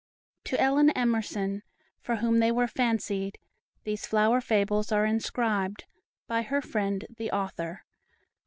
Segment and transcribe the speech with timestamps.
[0.43, 1.61] TO ELLEN EMERSON,
[1.99, 3.37] FOR WHOM THEY WERE FANCIED,
[3.83, 5.85] THESE FLOWER FABLES ARE INSCRIBED,
[6.25, 7.85] BY HER FRIEND, THE AUTHOR.